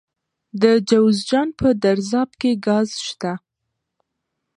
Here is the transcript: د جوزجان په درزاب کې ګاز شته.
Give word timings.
د 0.61 0.63
جوزجان 0.89 1.47
په 1.59 1.67
درزاب 1.83 2.29
کې 2.41 2.51
ګاز 2.67 2.89
شته. 3.07 3.33